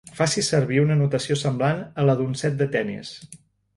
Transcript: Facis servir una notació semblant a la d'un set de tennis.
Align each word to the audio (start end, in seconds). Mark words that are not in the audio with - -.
Facis 0.19 0.47
servir 0.53 0.79
una 0.83 0.97
notació 1.01 1.37
semblant 1.41 1.85
a 2.05 2.07
la 2.11 2.17
d'un 2.23 2.33
set 2.45 2.59
de 2.63 2.69
tennis. 2.77 3.13